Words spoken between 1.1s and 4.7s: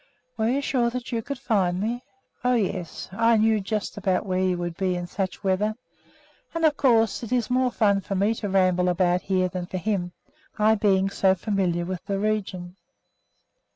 you could find me?" "Oh, yes! I knew just about where you